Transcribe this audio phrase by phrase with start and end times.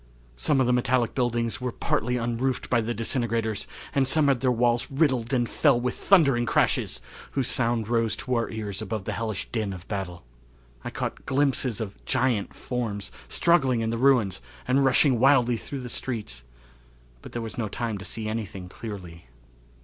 [0.35, 4.51] Some of the metallic buildings were partly unroofed by the disintegrators and some had their
[4.51, 7.01] walls riddled and fell with thundering crashes,
[7.33, 10.23] whose sound rose to our ears above the hellish din of battle.
[10.83, 15.87] I caught glimpses of giant forms struggling in the ruins and rushing wildly through the
[15.87, 16.43] streets,
[17.21, 19.27] but there was no time to see anything clearly.